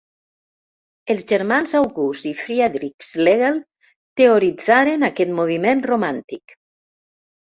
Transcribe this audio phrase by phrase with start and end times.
[1.15, 3.59] Els germans August i Friedrich Schlegel
[4.21, 6.57] teoritzaren aquest moviment romàntic.